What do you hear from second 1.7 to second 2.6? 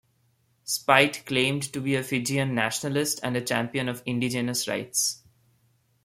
to be a Fijian